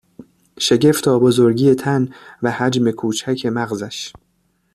شگفتا 0.59 1.19
بزرگی 1.19 1.75
تن 1.75 2.13
و 2.41 2.51
حجم 2.51 2.91
کوچک 2.91 3.45
مغزش 3.45 4.13